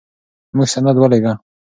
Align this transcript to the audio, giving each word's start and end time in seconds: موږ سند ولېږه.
موږ 0.55 0.67
سند 0.73 0.97
ولېږه. 0.99 1.33